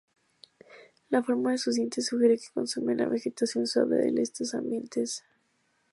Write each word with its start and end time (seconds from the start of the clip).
La 1.09 1.21
forma 1.21 1.51
de 1.51 1.59
sus 1.59 1.75
dientes 1.75 2.07
sugiere 2.07 2.35
que 2.35 2.47
consumían 2.55 2.97
la 3.01 3.07
vegetación 3.07 3.67
suave 3.67 3.97
del 3.97 4.17
estos 4.17 4.55
ambientes. 4.55 5.23